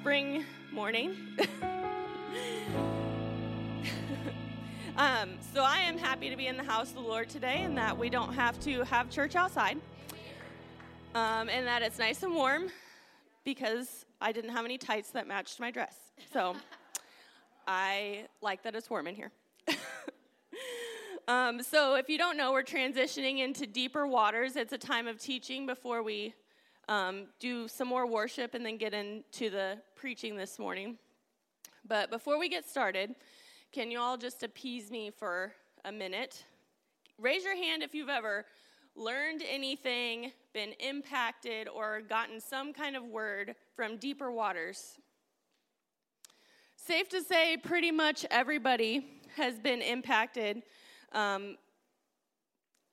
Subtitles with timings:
[0.00, 1.14] spring morning.
[4.96, 7.76] um, so I am happy to be in the house of the Lord today and
[7.76, 9.76] that we don't have to have church outside.
[11.14, 12.70] Um, and that it's nice and warm
[13.44, 15.94] because I didn't have any tights that matched my dress.
[16.32, 16.56] So
[17.68, 19.32] I like that it's warm in here.
[21.28, 24.56] um, so if you don't know, we're transitioning into deeper waters.
[24.56, 26.32] It's a time of teaching before we
[26.90, 30.98] um, do some more worship, and then get into the preaching this morning.
[31.86, 33.14] But before we get started,
[33.72, 35.52] can you all just appease me for
[35.84, 36.44] a minute?
[37.16, 38.44] Raise your hand if you've ever
[38.96, 44.98] learned anything, been impacted, or gotten some kind of word from deeper waters.
[46.74, 50.64] Safe to say, pretty much everybody has been impacted.
[51.12, 51.56] Um,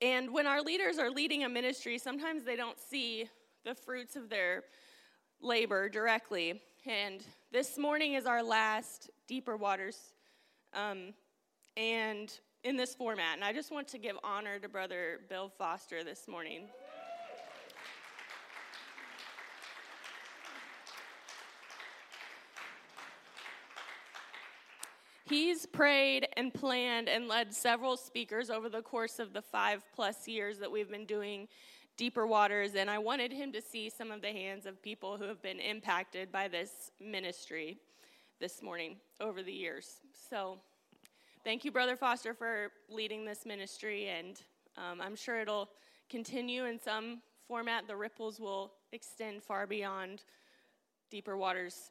[0.00, 3.28] and when our leaders are leading a ministry, sometimes they don't see
[3.68, 4.64] the fruits of their
[5.42, 6.62] labor directly.
[6.86, 7.22] And
[7.52, 10.14] this morning is our last Deeper Waters.
[10.72, 11.12] Um,
[11.76, 12.32] and
[12.64, 13.34] in this format.
[13.34, 16.62] And I just want to give honor to Brother Bill Foster this morning.
[25.26, 30.26] He's prayed and planned and led several speakers over the course of the five plus
[30.26, 31.48] years that we've been doing
[31.98, 35.24] deeper waters, and I wanted him to see some of the hands of people who
[35.24, 37.76] have been impacted by this ministry
[38.40, 40.00] this morning over the years.
[40.30, 40.58] So,
[41.42, 44.40] thank you, Brother Foster, for leading this ministry, and
[44.76, 45.70] um, I'm sure it'll
[46.08, 47.88] continue in some format.
[47.88, 50.22] The ripples will extend far beyond
[51.10, 51.90] deeper waters.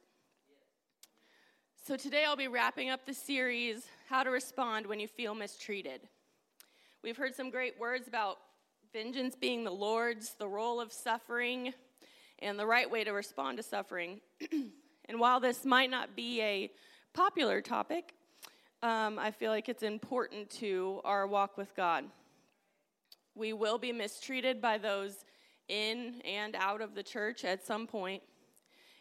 [1.86, 6.00] So, today I'll be wrapping up the series, How to Respond When You Feel Mistreated.
[7.04, 8.38] We've heard some great words about
[8.92, 11.72] vengeance being the Lord's, the role of suffering,
[12.40, 14.20] and the right way to respond to suffering.
[15.08, 16.70] and while this might not be a
[17.12, 18.14] popular topic,
[18.82, 22.04] um, I feel like it's important to our walk with God.
[23.34, 25.24] We will be mistreated by those
[25.68, 28.22] in and out of the church at some point.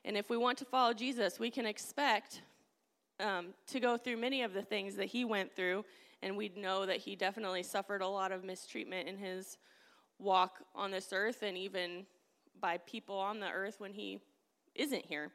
[0.03, 2.42] And if we want to follow Jesus, we can expect
[3.20, 5.86] um, to go through many of the things that he went through,
[6.22, 9.58] and we'd know that he definitely suffered a lot of mistreatment in his
[10.19, 12.05] walk on this earth and even
[12.59, 14.19] by people on the earth when he
[14.75, 15.31] isn't here.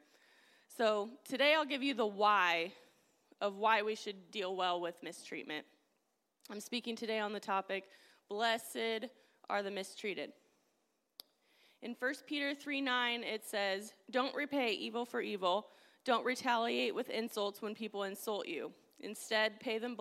[0.67, 2.73] So today I'll give you the why
[3.41, 5.65] of why we should deal well with mistreatment.
[6.49, 7.85] I'm speaking today on the topic
[8.29, 9.05] Blessed
[9.49, 10.31] are the mistreated.
[11.81, 15.67] In 1 Peter 3 9, it says, Don't repay evil for evil.
[16.05, 18.71] Don't retaliate with insults when people insult you.
[19.01, 19.97] Instead, pay them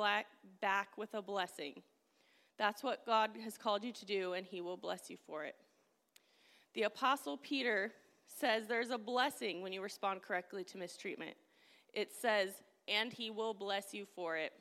[0.61, 1.83] back with a blessing.
[2.63, 5.57] That's what God has called you to do, and He will bless you for it.
[6.75, 7.91] The Apostle Peter
[8.29, 11.35] says there's a blessing when you respond correctly to mistreatment.
[11.93, 12.51] It says,
[12.87, 14.53] and He will bless you for it.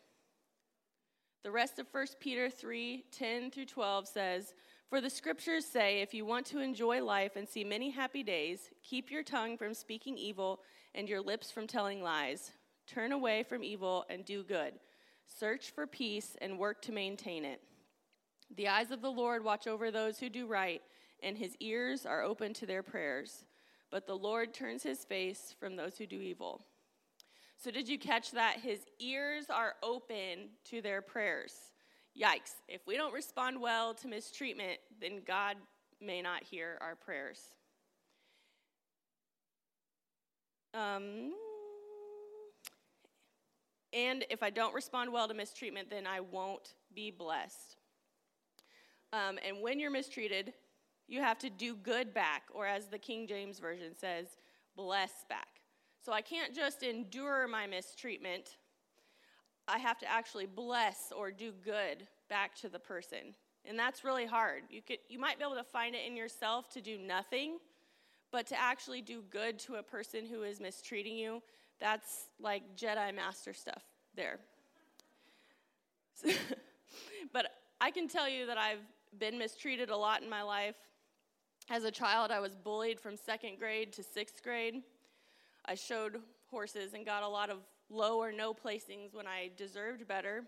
[1.43, 4.55] The rest of 1 Peter 3 10 through 12 says,
[4.89, 8.71] For the scriptures say, if you want to enjoy life and see many happy days,
[8.81, 10.61] keep your tongue from speaking evil
[10.95, 12.49] and your lips from telling lies.
[12.87, 14.73] Turn away from evil and do good.
[15.27, 17.61] Search for peace and work to maintain it.
[18.55, 20.81] The eyes of the Lord watch over those who do right,
[21.23, 23.45] and his ears are open to their prayers.
[23.89, 26.65] But the Lord turns his face from those who do evil.
[27.57, 28.57] So, did you catch that?
[28.61, 31.53] His ears are open to their prayers.
[32.19, 32.55] Yikes.
[32.67, 35.57] If we don't respond well to mistreatment, then God
[36.01, 37.39] may not hear our prayers.
[40.73, 41.33] Um,
[43.93, 47.77] and if I don't respond well to mistreatment, then I won't be blessed.
[49.13, 50.53] Um, and when you're mistreated,
[51.07, 54.27] you have to do good back, or as the King James Version says,
[54.75, 55.59] bless back.
[56.03, 58.57] So I can't just endure my mistreatment,
[59.67, 63.35] I have to actually bless or do good back to the person.
[63.65, 64.63] And that's really hard.
[64.69, 67.59] You, could, you might be able to find it in yourself to do nothing,
[68.31, 71.43] but to actually do good to a person who is mistreating you,
[71.79, 73.83] that's like Jedi Master stuff
[74.15, 74.39] there.
[77.33, 77.47] but
[77.79, 78.79] I can tell you that I've
[79.17, 80.75] been mistreated a lot in my life.
[81.69, 84.81] As a child, I was bullied from second grade to sixth grade.
[85.65, 86.17] I showed
[86.49, 87.57] horses and got a lot of
[87.89, 90.43] low or no placings when I deserved better.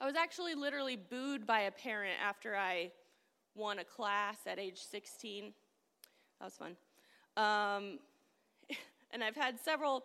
[0.00, 2.92] I was actually literally booed by a parent after I
[3.54, 5.52] won a class at age 16.
[6.40, 6.76] That was fun.
[7.36, 7.98] Um,
[9.12, 10.04] and I've had several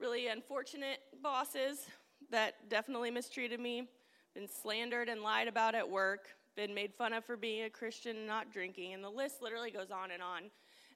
[0.00, 1.86] really unfortunate bosses
[2.30, 3.88] that definitely mistreated me,
[4.34, 8.16] been slandered and lied about at work, been made fun of for being a Christian
[8.16, 10.42] and not drinking, and the list literally goes on and on.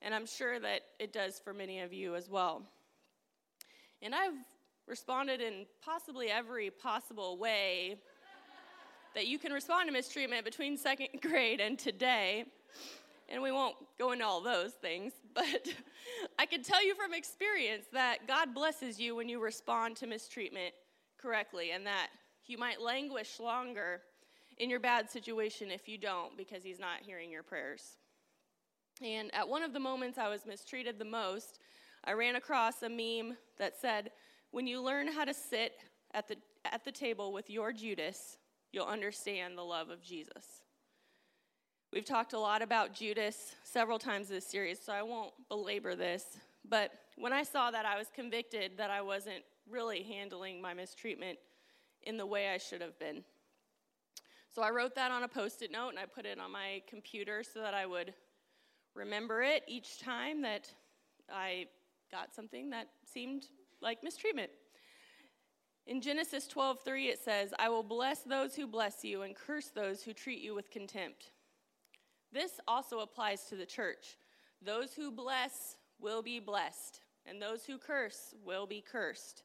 [0.03, 2.62] And I'm sure that it does for many of you as well.
[4.03, 4.35] And I've
[4.87, 7.97] responded in possibly every possible way
[9.14, 12.44] that you can respond to mistreatment between second grade and today.
[13.29, 15.69] And we won't go into all those things, but
[16.38, 20.75] I can tell you from experience that God blesses you when you respond to mistreatment
[21.19, 22.08] correctly, and that
[22.47, 24.03] you might languish longer
[24.58, 27.99] in your bad situation if you don't because He's not hearing your prayers.
[29.03, 31.58] And at one of the moments I was mistreated the most,
[32.05, 34.11] I ran across a meme that said,
[34.50, 35.75] When you learn how to sit
[36.14, 38.38] at the, at the table with your Judas,
[38.73, 40.62] you'll understand the love of Jesus.
[41.93, 46.38] We've talked a lot about Judas several times this series, so I won't belabor this.
[46.69, 51.38] But when I saw that, I was convicted that I wasn't really handling my mistreatment
[52.03, 53.25] in the way I should have been.
[54.56, 56.81] So I wrote that on a post it note and I put it on my
[56.88, 58.14] computer so that I would
[58.94, 60.73] remember it each time that
[61.31, 61.67] I
[62.11, 63.49] got something that seemed
[63.82, 64.50] like mistreatment.
[65.87, 70.05] In Genesis 12:3 it says, "I will bless those who bless you and curse those
[70.05, 71.32] who treat you with contempt."
[72.32, 74.17] This also applies to the church.
[74.62, 79.44] Those who bless will be blessed, and those who curse will be cursed.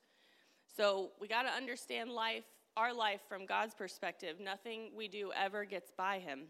[0.67, 2.45] So, we got to understand life,
[2.77, 4.39] our life from God's perspective.
[4.39, 6.41] Nothing we do ever gets by him.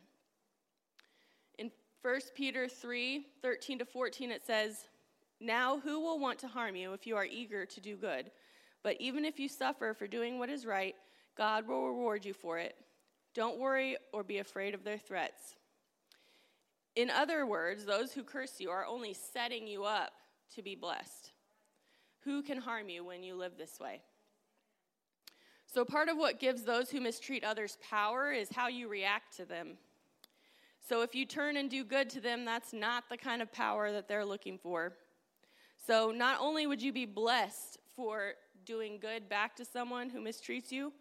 [1.57, 1.71] In
[2.01, 4.87] 1 Peter 3, 13 to 14 it says,
[5.43, 8.29] now, who will want to harm you if you are eager to do good?
[8.83, 10.95] But even if you suffer for doing what is right,
[11.35, 12.75] God will reward you for it.
[13.33, 15.55] Don't worry or be afraid of their threats.
[16.95, 20.11] In other words, those who curse you are only setting you up
[20.55, 21.31] to be blessed.
[22.23, 24.01] Who can harm you when you live this way?
[25.73, 29.45] So, part of what gives those who mistreat others power is how you react to
[29.45, 29.77] them.
[30.85, 33.89] So, if you turn and do good to them, that's not the kind of power
[33.93, 34.91] that they're looking for.
[35.87, 38.33] So, not only would you be blessed for
[38.65, 40.91] doing good back to someone who mistreats you,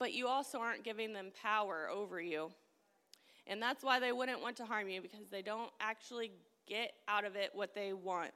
[0.00, 2.50] but you also aren't giving them power over you.
[3.46, 6.32] And that's why they wouldn't want to harm you because they don't actually
[6.66, 8.32] get out of it what they want.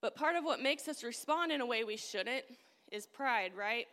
[0.00, 2.44] But part of what makes us respond in a way we shouldn't
[2.92, 3.86] is pride, right?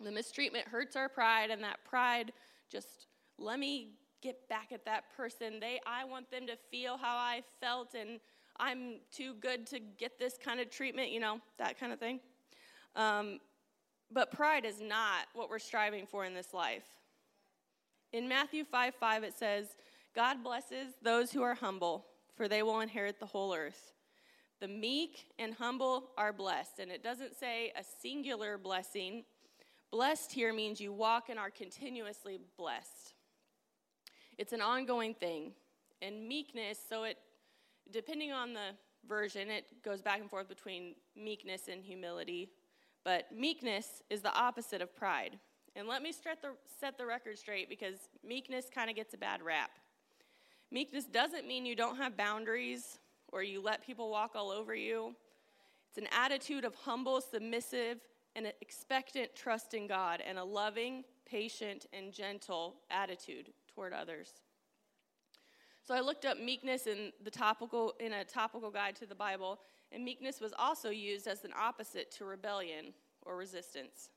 [0.00, 2.32] The mistreatment hurts our pride, and that pride
[2.70, 3.06] just
[3.38, 3.92] let me
[4.22, 5.60] get back at that person.
[5.60, 8.20] They I want them to feel how I felt and
[8.60, 12.20] I'm too good to get this kind of treatment, you know, that kind of thing.
[12.96, 13.38] Um,
[14.10, 16.84] but pride is not what we're striving for in this life.
[18.12, 19.76] In Matthew 5 5, it says,
[20.14, 22.06] God blesses those who are humble,
[22.36, 23.92] for they will inherit the whole earth.
[24.60, 26.78] The meek and humble are blessed.
[26.80, 29.24] And it doesn't say a singular blessing.
[29.90, 33.14] Blessed here means you walk and are continuously blessed.
[34.36, 35.52] It's an ongoing thing.
[36.02, 37.18] And meekness, so it
[37.90, 38.74] depending on the
[39.08, 42.50] version, it goes back and forth between meekness and humility.
[43.04, 45.38] But meekness is the opposite of pride.
[45.76, 46.12] And let me
[46.42, 46.50] the,
[46.80, 47.94] set the record straight because
[48.26, 49.70] meekness kind of gets a bad rap.
[50.70, 52.98] Meekness doesn't mean you don't have boundaries
[53.32, 55.14] or you let people walk all over you.
[55.88, 57.98] It's an attitude of humble, submissive,
[58.36, 64.32] and expectant trust in God and a loving, patient, and gentle attitude toward others.
[65.82, 69.58] So I looked up meekness in the topical in a topical guide to the Bible,
[69.90, 72.92] and meekness was also used as an opposite to rebellion
[73.22, 74.10] or resistance.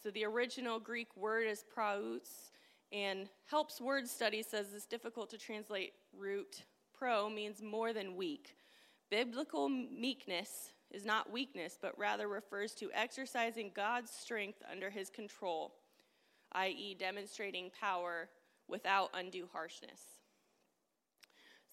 [0.00, 2.52] So the original Greek word is praus,
[2.92, 6.62] and Helps Word Study says it's difficult to translate root.
[7.02, 8.54] Pro means more than weak.
[9.10, 15.72] Biblical meekness is not weakness, but rather refers to exercising God's strength under his control,
[16.52, 18.28] i.e., demonstrating power
[18.68, 20.00] without undue harshness.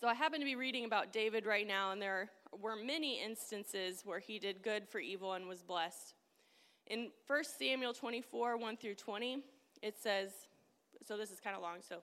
[0.01, 4.01] So I happen to be reading about David right now, and there were many instances
[4.03, 6.15] where he did good for evil and was blessed.
[6.87, 9.43] In 1 Samuel 24, 1 through 20,
[9.83, 10.31] it says,
[11.05, 11.97] so this is kind of long, so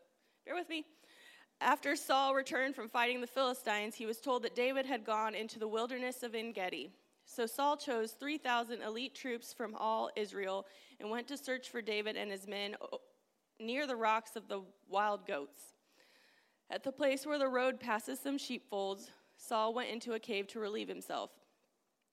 [0.44, 0.84] bear with me.
[1.60, 5.58] After Saul returned from fighting the Philistines, he was told that David had gone into
[5.58, 6.90] the wilderness of En Gedi.
[7.24, 10.66] So Saul chose 3,000 elite troops from all Israel
[11.00, 12.76] and went to search for David and his men
[13.58, 15.74] near the rocks of the wild goats.
[16.70, 20.60] At the place where the road passes some sheepfolds, Saul went into a cave to
[20.60, 21.30] relieve himself.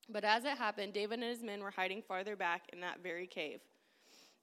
[0.09, 3.27] But as it happened, David and his men were hiding farther back in that very
[3.27, 3.61] cave.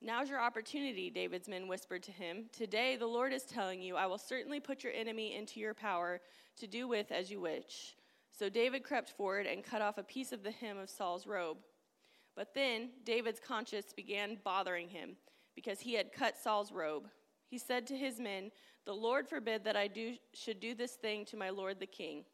[0.02, 2.47] Now's your opportunity, David's men whispered to him.
[2.52, 6.23] Today the Lord is telling you, I will certainly put your enemy into your power
[6.57, 7.97] to do with as you wish.
[8.30, 11.59] So David crept forward and cut off a piece of the hem of Saul's robe.
[12.35, 15.16] But then David's conscience began bothering him
[15.54, 17.09] because he had cut Saul's robe.
[17.47, 18.52] He said to his men,
[18.87, 22.25] The Lord forbid that I do, should do this thing to my Lord the king.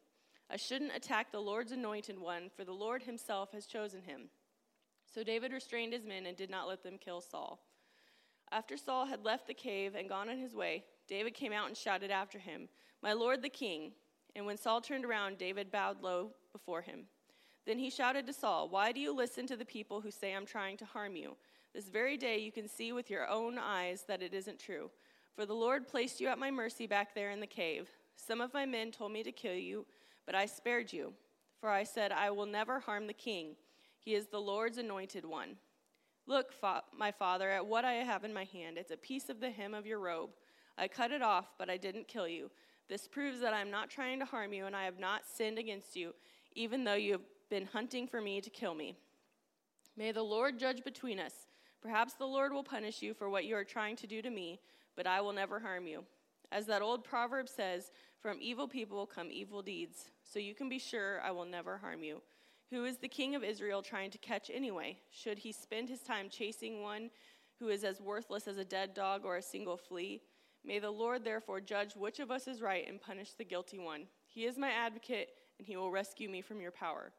[0.49, 4.29] I shouldn't attack the Lord's anointed one, for the Lord himself has chosen him.
[5.13, 7.59] So David restrained his men and did not let them kill Saul.
[8.51, 11.75] After Saul had left the cave and gone on his way, David came out and
[11.75, 12.69] shouted after him,
[13.01, 13.91] My Lord the king.
[14.35, 17.05] And when Saul turned around, David bowed low before him.
[17.65, 20.45] Then he shouted to Saul, Why do you listen to the people who say I'm
[20.45, 21.35] trying to harm you?
[21.73, 24.91] This very day you can see with your own eyes that it isn't true.
[25.35, 27.89] For the Lord placed you at my mercy back there in the cave.
[28.15, 29.85] Some of my men told me to kill you
[30.27, 31.13] but I spared you.
[31.59, 33.55] For I said, I will never harm the king.
[34.07, 35.57] He is the Lord's anointed one.
[36.27, 38.77] Look, fa- my father, at what I have in my hand.
[38.77, 40.29] It's a piece of the hem of your robe.
[40.77, 42.49] I cut it off, but I didn't kill you.
[42.87, 45.59] This proves that I am not trying to harm you, and I have not sinned
[45.59, 46.13] against you,
[46.53, 48.95] even though you have been hunting for me to kill me.
[49.97, 51.33] May the Lord judge between us.
[51.81, 54.61] Perhaps the Lord will punish you for what you are trying to do to me,
[54.95, 56.05] but I will never harm you.
[56.49, 60.79] As that old proverb says, from evil people come evil deeds so you can be
[60.79, 62.21] sure I will never harm you.
[62.69, 64.97] Who is the king of Israel trying to catch anyway?
[65.09, 67.09] Should he spend his time chasing one
[67.59, 70.21] who is as worthless as a dead dog or a single flea?
[70.65, 74.03] May the Lord therefore judge which of us is right and punish the guilty one.
[74.27, 77.13] He is my advocate, and he will rescue me from your power.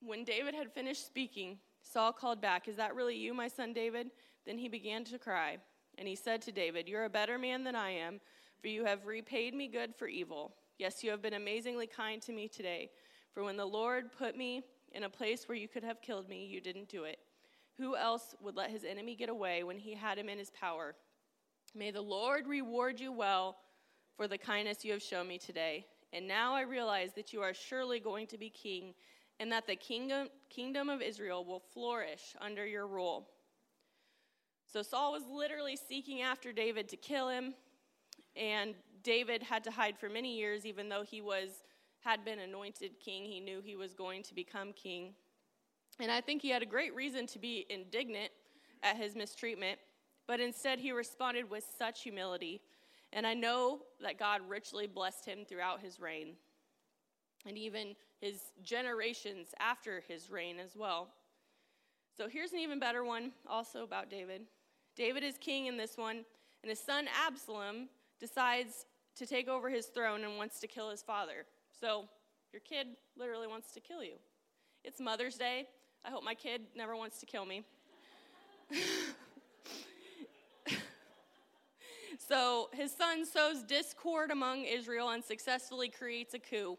[0.00, 4.10] When David had finished speaking, Saul called back, Is that really you, my son David?
[4.44, 5.58] Then he began to cry.
[5.96, 8.20] And he said to David, You're a better man than I am,
[8.60, 10.56] for you have repaid me good for evil.
[10.78, 12.90] Yes, you have been amazingly kind to me today.
[13.36, 14.62] For when the Lord put me
[14.92, 17.18] in a place where you could have killed me, you didn't do it.
[17.76, 20.94] Who else would let his enemy get away when he had him in his power?
[21.74, 23.58] May the Lord reward you well
[24.16, 25.84] for the kindness you have shown me today.
[26.14, 28.94] And now I realize that you are surely going to be king,
[29.38, 33.28] and that the kingdom, kingdom of Israel will flourish under your rule.
[34.66, 37.52] So Saul was literally seeking after David to kill him,
[38.34, 41.50] and David had to hide for many years, even though he was
[42.06, 43.24] had been anointed king.
[43.24, 45.14] He knew he was going to become king.
[45.98, 48.30] And I think he had a great reason to be indignant
[48.84, 49.80] at his mistreatment,
[50.28, 52.60] but instead he responded with such humility.
[53.12, 56.34] And I know that God richly blessed him throughout his reign,
[57.44, 61.08] and even his generations after his reign as well.
[62.16, 64.42] So here's an even better one, also about David.
[64.94, 66.24] David is king in this one,
[66.62, 67.88] and his son Absalom
[68.20, 68.86] decides
[69.16, 71.46] to take over his throne and wants to kill his father.
[71.80, 72.08] So
[72.52, 72.86] your kid
[73.18, 74.14] literally wants to kill you.
[74.82, 75.66] It's Mother's Day.
[76.04, 77.64] I hope my kid never wants to kill me.
[82.18, 86.78] so his son sows discord among Israel and successfully creates a coup.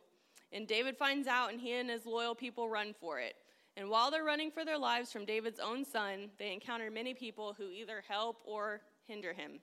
[0.52, 3.36] And David finds out, and he and his loyal people run for it.
[3.76, 7.54] And while they're running for their lives from David's own son, they encounter many people
[7.56, 9.60] who either help or hinder him.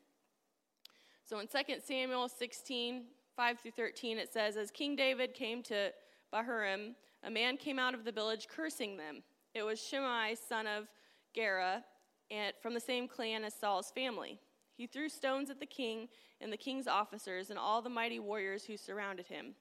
[1.24, 3.04] So in 2 Samuel 16,
[3.36, 5.92] 5 through 13, it says, As King David came to
[6.32, 9.22] Bahurim, a man came out of the village cursing them.
[9.54, 10.88] It was Shimei, son of
[11.34, 11.84] Gera,
[12.30, 14.38] and from the same clan as Saul's family.
[14.76, 16.08] He threw stones at the king
[16.40, 19.54] and the king's officers and all the mighty warriors who surrounded him.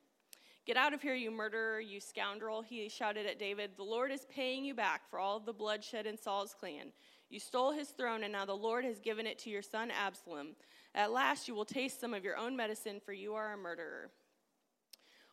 [0.66, 3.72] Get out of here, you murderer, you scoundrel, he shouted at David.
[3.76, 6.94] The Lord is paying you back for all the bloodshed in Saul's clan.
[7.34, 10.50] You stole his throne, and now the Lord has given it to your son Absalom.
[10.94, 14.12] At last you will taste some of your own medicine, for you are a murderer.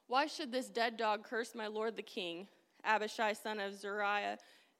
[0.07, 2.49] Why should this dead dog curse my lord the king?
[2.87, 4.39] Abishai, son of Zeruiah,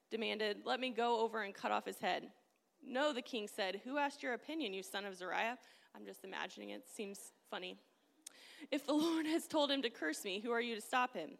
[0.09, 2.23] demanded, Let me go over and cut off his head.
[2.83, 5.59] No, the king said, Who asked your opinion, you son of Zeruiah?
[5.95, 6.85] I'm just imagining it.
[6.91, 7.77] Seems funny.
[8.71, 11.37] If the Lord has told him to curse me, who are you to stop him?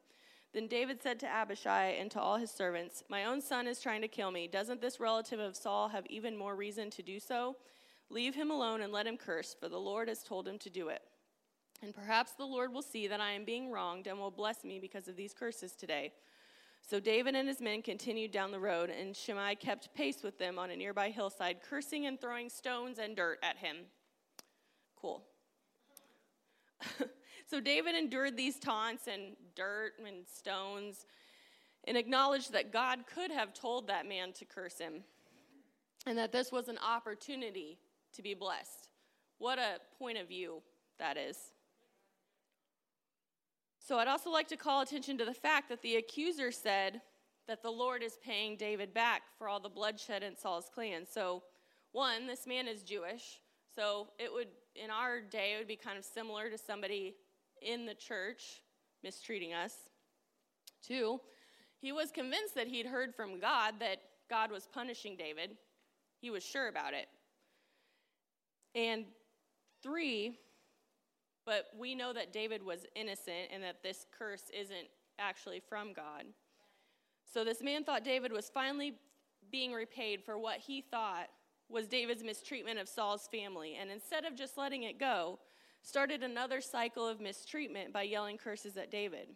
[0.54, 4.02] Then David said to Abishai and to all his servants, My own son is trying
[4.02, 4.48] to kill me.
[4.48, 7.56] Doesn't this relative of Saul have even more reason to do so?
[8.10, 10.90] Leave him alone and let him curse, for the Lord has told him to do
[10.90, 11.02] it.
[11.82, 14.80] And perhaps the Lord will see that I am being wronged and will bless me
[14.80, 16.12] because of these curses today.
[16.88, 20.60] So David and his men continued down the road, and Shimei kept pace with them
[20.60, 23.78] on a nearby hillside, cursing and throwing stones and dirt at him.
[25.00, 25.24] Cool.
[27.52, 31.06] so David endured these taunts and dirt and stones
[31.84, 35.04] and acknowledged that God could have told that man to curse him
[36.08, 37.78] and that this was an opportunity
[38.14, 38.88] to be blessed.
[39.38, 40.62] What a point of view
[40.98, 41.52] that is.
[43.86, 47.02] So, I'd also like to call attention to the fact that the accuser said
[47.50, 51.06] that the Lord is paying David back for all the bloodshed in Saul's clan.
[51.06, 51.44] So,
[51.92, 53.42] one, this man is Jewish.
[53.76, 54.48] So, it would,
[54.82, 57.16] in our day, it would be kind of similar to somebody
[57.62, 58.62] in the church
[59.04, 59.74] mistreating us.
[60.86, 61.20] Two,
[61.80, 63.98] he was convinced that he'd heard from God that
[64.30, 65.52] God was punishing David.
[66.20, 67.08] He was sure about it.
[68.76, 69.06] And
[69.82, 70.38] three,
[71.46, 74.88] But we know that David was innocent and that this curse isn't
[75.20, 76.26] actually from God.
[77.32, 78.96] So this man thought David was finally
[79.52, 81.28] being repaid for what he thought
[81.70, 83.78] was David's mistreatment of Saul's family.
[83.80, 85.40] And instead of just letting it go,
[85.82, 89.30] started another cycle of mistreatment by yelling curses at David.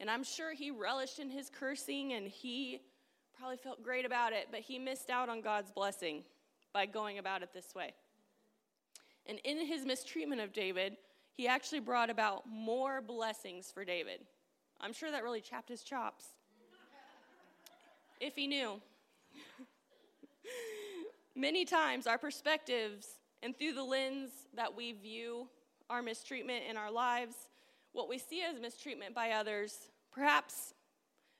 [0.00, 2.80] And I'm sure he relished in his cursing and he
[3.36, 6.22] probably felt great about it, but he missed out on God's blessing
[6.72, 7.94] by going about it this way.
[9.26, 10.96] And in his mistreatment of David,
[11.34, 14.20] he actually brought about more blessings for David.
[14.80, 16.26] I'm sure that really chapped his chops.
[18.20, 18.80] if he knew.
[21.36, 25.48] Many times, our perspectives and through the lens that we view
[25.90, 27.34] our mistreatment in our lives,
[27.92, 30.74] what we see as mistreatment by others, perhaps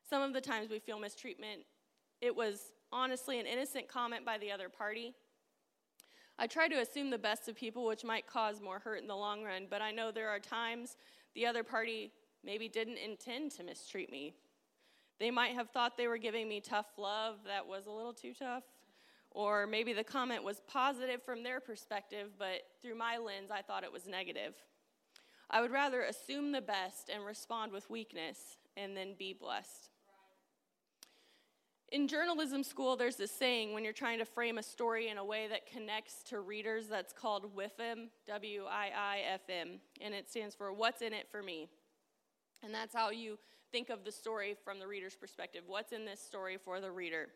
[0.09, 1.63] some of the times we feel mistreatment,
[2.21, 5.15] it was honestly an innocent comment by the other party.
[6.39, 9.17] I try to assume the best of people, which might cause more hurt in the
[9.17, 10.97] long run, but I know there are times
[11.35, 12.13] the other party
[12.45, 14.35] maybe didn't intend to mistreat me.
[15.19, 18.33] They might have thought they were giving me tough love that was a little too
[18.39, 18.63] tough.
[19.39, 23.85] Or maybe the comment was positive from their perspective, but through my lens, I thought
[23.85, 24.53] it was negative.
[25.49, 29.91] I would rather assume the best and respond with weakness and then be blessed.
[31.93, 35.25] In journalism school, there's this saying when you're trying to frame a story in a
[35.25, 40.29] way that connects to readers that's called WIFM, W I I F M, and it
[40.29, 41.69] stands for What's in It for Me.
[42.65, 43.39] And that's how you
[43.71, 45.63] think of the story from the reader's perspective.
[45.69, 47.29] What's in this story for the reader?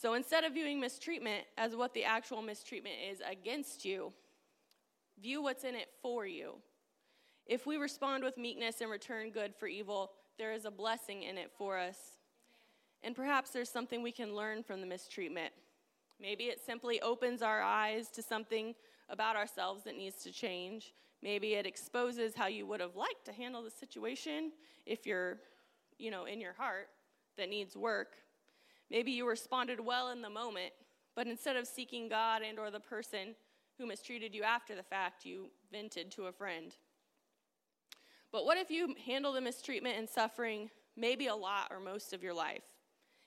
[0.00, 4.14] So instead of viewing mistreatment as what the actual mistreatment is against you,
[5.20, 6.54] view what's in it for you.
[7.44, 11.36] If we respond with meekness and return good for evil, there is a blessing in
[11.36, 11.98] it for us.
[13.02, 15.52] And perhaps there's something we can learn from the mistreatment.
[16.18, 18.74] Maybe it simply opens our eyes to something
[19.10, 20.94] about ourselves that needs to change.
[21.22, 24.52] Maybe it exposes how you would have liked to handle the situation
[24.86, 25.36] if you're,
[25.98, 26.88] you know, in your heart
[27.36, 28.16] that needs work.
[28.90, 30.72] Maybe you responded well in the moment,
[31.14, 33.34] but instead of seeking God and or the person
[33.78, 36.74] who mistreated you after the fact, you vented to a friend.
[38.32, 42.22] But what if you handle the mistreatment and suffering maybe a lot or most of
[42.22, 42.62] your life,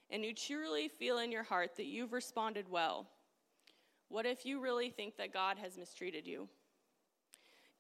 [0.10, 3.08] and you truly feel in your heart that you've responded well?
[4.10, 6.47] What if you really think that God has mistreated you?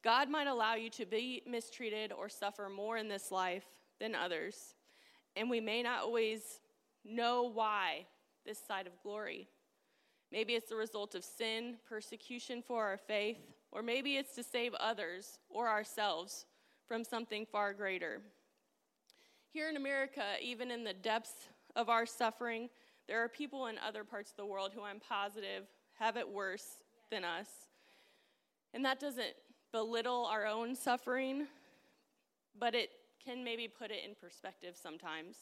[0.03, 3.65] God might allow you to be mistreated or suffer more in this life
[3.99, 4.75] than others,
[5.35, 6.59] and we may not always
[7.03, 8.05] know why
[8.45, 9.47] this side of glory.
[10.31, 13.37] Maybe it's the result of sin, persecution for our faith,
[13.71, 16.45] or maybe it's to save others or ourselves
[16.87, 18.21] from something far greater.
[19.51, 22.69] Here in America, even in the depths of our suffering,
[23.07, 25.65] there are people in other parts of the world who I'm positive
[25.99, 26.77] have it worse
[27.11, 27.47] than us.
[28.73, 29.33] And that doesn't
[29.71, 31.47] belittle our own suffering,
[32.57, 32.89] but it
[33.23, 35.37] can maybe put it in perspective sometimes.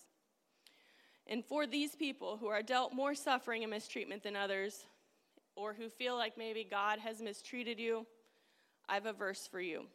[1.28, 4.86] And for these people who are dealt more suffering and mistreatment than others,
[5.56, 8.06] or who feel like maybe God has mistreated you,
[8.88, 9.86] I have a verse for you.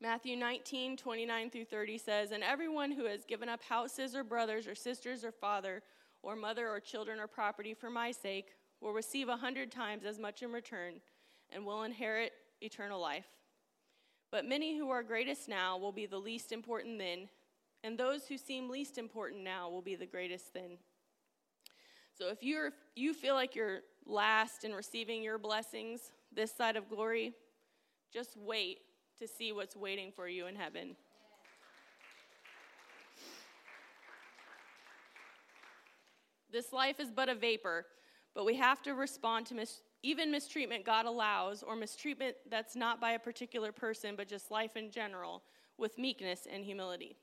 [0.00, 4.66] Matthew 19, 29 through 30 says, And everyone who has given up houses or brothers
[4.66, 5.82] or sisters or father
[6.22, 8.48] or mother or children or property for my sake
[8.80, 10.94] will receive a hundred times as much in return
[11.50, 13.26] and will inherit eternal life.
[14.32, 17.28] But many who are greatest now will be the least important then,
[17.84, 20.78] and those who seem least important now will be the greatest then.
[22.14, 26.88] So if you're you feel like you're last in receiving your blessings this side of
[26.88, 27.32] glory,
[28.12, 28.80] just wait
[29.18, 30.96] to see what's waiting for you in heaven.
[36.50, 37.86] This life is but a vapor,
[38.34, 43.00] but we have to respond to mis- even mistreatment God allows, or mistreatment that's not
[43.00, 45.42] by a particular person, but just life in general,
[45.78, 47.16] with meekness and humility.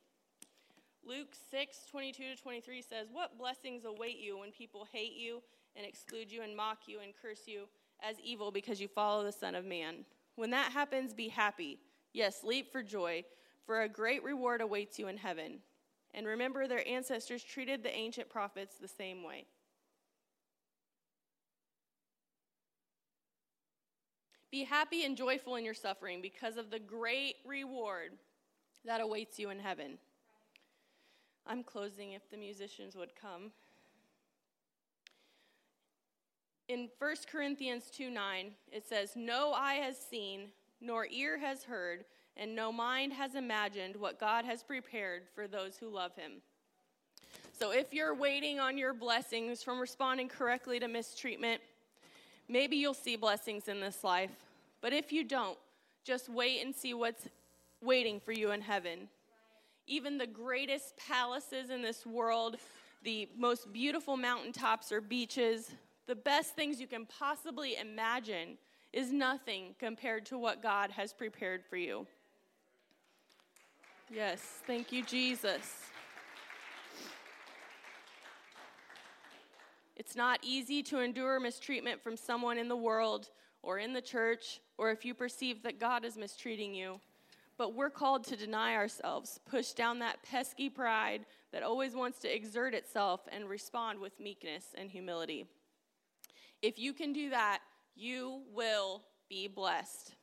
[1.10, 5.41] Luke 6, 22 to 23 says, What blessings await you when people hate you
[5.76, 7.67] and exclude you and mock you and curse you
[8.00, 10.06] as evil because you follow the Son of Man?
[10.36, 11.80] When that happens, be happy.
[12.13, 13.24] Yes, leap for joy,
[13.65, 15.62] for a great reward awaits you in heaven.
[16.13, 19.45] And remember, their ancestors treated the ancient prophets the same way.
[24.52, 28.12] Be happy and joyful in your suffering because of the great reward
[28.86, 29.98] that awaits you in heaven.
[31.49, 33.51] I'm closing if the musicians would come.
[36.67, 42.05] In 1 Corinthians 2 9, it says, No eye has seen, nor ear has heard,
[42.38, 46.33] and no mind has imagined what God has prepared for those who love him.
[47.59, 51.62] So if you're waiting on your blessings from responding correctly to mistreatment,
[52.47, 54.31] maybe you'll see blessings in this life.
[54.81, 55.57] But if you don't,
[56.03, 57.27] just wait and see what's
[57.81, 59.09] waiting for you in heaven.
[59.89, 62.58] Even the greatest palaces in this world,
[63.04, 65.71] the most beautiful mountaintops or beaches,
[66.06, 68.60] the best things you can possibly imagine
[68.93, 72.06] is nothing compared to what God has prepared for you.
[74.13, 75.86] Yes, thank you, Jesus.
[79.95, 83.30] It's not easy to endure mistreatment from someone in the world
[83.63, 86.99] or in the church, or if you perceive that God is mistreating you.
[87.60, 92.34] But we're called to deny ourselves, push down that pesky pride that always wants to
[92.34, 95.45] exert itself, and respond with meekness and humility.
[96.62, 97.60] If you can do that,
[97.95, 100.15] you will be blessed.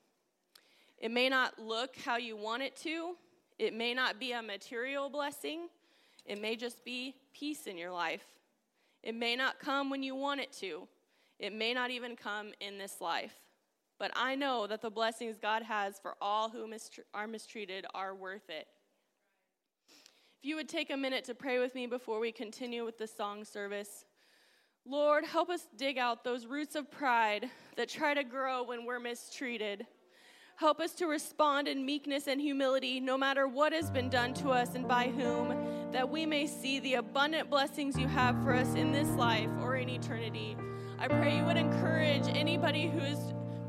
[0.99, 3.16] It may not look how you want it to,
[3.59, 5.68] it may not be a material blessing,
[6.25, 8.25] it may just be peace in your life.
[9.03, 10.88] It may not come when you want it to,
[11.38, 13.35] it may not even come in this life.
[13.98, 16.68] But I know that the blessings God has for all who
[17.14, 18.66] are mistreated are worth it.
[20.38, 23.06] If you would take a minute to pray with me before we continue with the
[23.06, 24.04] song service.
[24.85, 29.00] Lord, help us dig out those roots of pride that try to grow when we're
[29.00, 29.87] mistreated.
[30.56, 34.50] Help us to respond in meekness and humility no matter what has been done to
[34.50, 38.74] us and by whom, that we may see the abundant blessings you have for us
[38.74, 40.56] in this life or in eternity.
[40.98, 43.18] I pray you would encourage anybody who is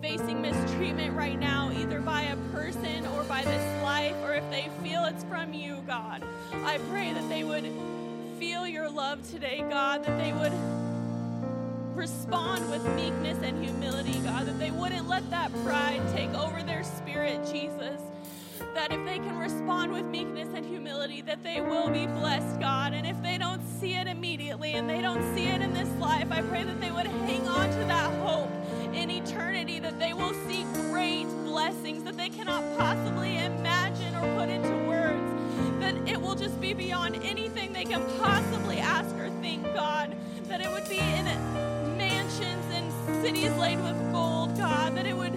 [0.01, 4.69] facing mistreatment right now, either by a person or by this life, or if they
[4.83, 6.23] feel it's from you, God.
[6.65, 7.71] I pray that they would
[8.39, 10.53] feel your love today, God, that they would
[11.95, 16.83] respond with meekness and humility, God, that they wouldn't let that pride take over their
[16.83, 18.01] spirit, Jesus.
[18.75, 22.93] That if they can respond with meekness and humility, that they will be blessed, God.
[22.93, 26.31] And if they don't see it immediately and they don't see it in this life,
[26.31, 28.56] I pray that they would hang on to that hope
[28.97, 34.49] in eternity, that they will see great blessings that they cannot possibly imagine or put
[34.49, 39.63] into words, that it will just be beyond anything they can possibly ask or think,
[39.73, 41.25] God, that it would be in
[41.97, 42.91] mansions and
[43.23, 45.33] cities laid with gold, God, that it would,